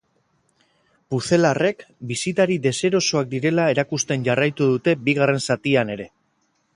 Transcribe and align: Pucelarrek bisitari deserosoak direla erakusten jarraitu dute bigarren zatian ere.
Pucelarrek 1.13 1.83
bisitari 2.11 2.57
deserosoak 2.65 3.29
direla 3.35 3.67
erakusten 3.77 4.27
jarraitu 4.29 4.71
dute 4.73 4.99
bigarren 5.11 5.45
zatian 5.49 5.97
ere. 5.97 6.09